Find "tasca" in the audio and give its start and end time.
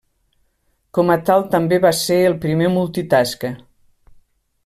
3.15-3.55